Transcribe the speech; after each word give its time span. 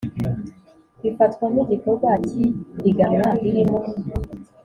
Bifatwa 1.01 1.45
nk 1.51 1.57
igikorwa 1.63 2.09
cy 2.27 2.35
ipiganwa 2.49 3.27
ririmo 3.41 3.79